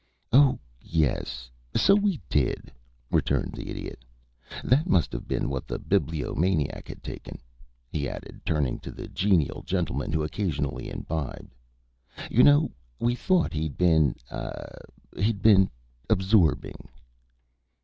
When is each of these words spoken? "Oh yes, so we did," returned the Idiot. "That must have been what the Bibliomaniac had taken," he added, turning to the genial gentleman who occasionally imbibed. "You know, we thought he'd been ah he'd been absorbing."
"Oh 0.33 0.57
yes, 0.81 1.51
so 1.75 1.93
we 1.93 2.19
did," 2.27 2.71
returned 3.11 3.51
the 3.53 3.69
Idiot. 3.69 4.03
"That 4.63 4.87
must 4.89 5.11
have 5.13 5.27
been 5.27 5.47
what 5.47 5.67
the 5.67 5.77
Bibliomaniac 5.77 6.87
had 6.87 7.03
taken," 7.03 7.39
he 7.87 8.09
added, 8.09 8.41
turning 8.43 8.79
to 8.79 8.89
the 8.89 9.07
genial 9.09 9.61
gentleman 9.61 10.11
who 10.11 10.23
occasionally 10.23 10.89
imbibed. 10.89 11.53
"You 12.31 12.41
know, 12.43 12.71
we 12.97 13.13
thought 13.13 13.53
he'd 13.53 13.77
been 13.77 14.15
ah 14.31 14.73
he'd 15.19 15.43
been 15.43 15.69
absorbing." 16.09 16.89